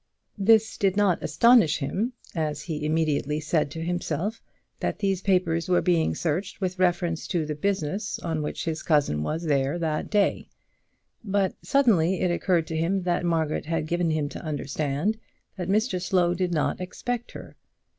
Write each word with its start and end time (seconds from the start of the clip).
This 0.39 0.79
did 0.79 0.97
not 0.97 1.21
astonish 1.21 1.77
him, 1.77 2.13
as 2.33 2.63
he 2.63 2.83
immediately 2.87 3.39
said 3.39 3.69
to 3.69 3.83
himself 3.85 4.41
that 4.79 4.97
these 4.97 5.21
papers 5.21 5.69
were 5.69 5.83
being 5.83 6.15
searched 6.15 6.59
with 6.59 6.79
reference 6.79 7.27
to 7.27 7.45
the 7.45 7.53
business 7.53 8.17
on 8.17 8.41
which 8.41 8.65
his 8.65 8.81
cousin 8.81 9.21
was 9.21 9.43
there 9.43 9.77
that 9.77 10.09
day; 10.09 10.49
but 11.23 11.53
suddenly 11.61 12.21
it 12.21 12.31
occurred 12.31 12.65
to 12.65 12.75
him 12.75 13.03
that 13.03 13.23
Margaret 13.25 13.67
had 13.67 13.85
given 13.85 14.09
him 14.09 14.27
to 14.29 14.41
understand 14.43 15.19
that 15.55 15.69
Mr 15.69 16.01
Slow 16.01 16.33
did 16.33 16.51
not 16.51 16.81
expect 16.81 17.33
her. 17.33 17.55